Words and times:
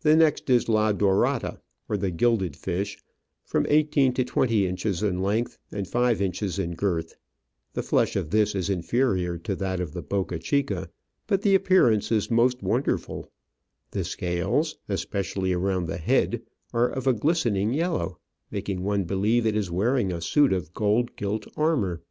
The 0.00 0.16
next 0.16 0.50
is 0.50 0.68
La 0.68 0.90
Dorada, 0.90 1.60
or 1.88 1.96
the 1.96 2.10
gilded 2.10 2.56
fish, 2.56 2.98
from 3.44 3.66
eighteen 3.68 4.12
to 4.14 4.24
twenty 4.24 4.66
inches 4.66 5.00
in 5.00 5.22
length 5.22 5.58
and 5.70 5.86
five 5.86 6.20
inches 6.20 6.58
in 6.58 6.72
girth; 6.74 7.14
the 7.74 7.82
flesh 7.84 8.16
of 8.16 8.30
this 8.30 8.56
is 8.56 8.68
inferior 8.68 9.38
to 9.38 9.54
that 9.54 9.78
of 9.78 9.92
the 9.92 10.02
Boca 10.02 10.40
chica, 10.40 10.90
but 11.28 11.42
the 11.42 11.54
appearance 11.54 12.10
is 12.10 12.32
most 12.32 12.64
wonder 12.64 12.98
ful; 12.98 13.30
the 13.92 14.02
scales, 14.02 14.76
especially 14.88 15.52
around 15.52 15.86
the 15.86 15.98
head, 15.98 16.42
are 16.72 16.88
of 16.88 17.06
a 17.06 17.12
glistening 17.12 17.72
yellow, 17.72 18.18
making 18.50 18.82
one 18.82 19.04
believe 19.04 19.46
it 19.46 19.54
is 19.54 19.70
wearing 19.70 20.10
a 20.12 20.20
suit 20.20 20.52
of 20.52 20.74
gold 20.74 21.14
gilt 21.14 21.46
armour. 21.56 22.02